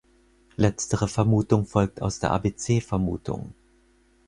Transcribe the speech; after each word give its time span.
Letztere 0.55 1.07
Vermutung 1.07 1.67
folgt 1.67 2.01
aus 2.01 2.17
der 2.17 2.31
abc-Vermutung. 2.31 3.53